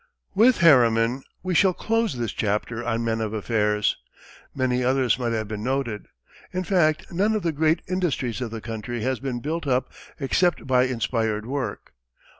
[0.33, 3.97] With Harriman we shall close this chapter on men of affairs.
[4.55, 6.07] Many others might have been noted.
[6.51, 10.65] In fact, none of the great industries of the country has been built up except
[10.65, 11.93] by inspired work.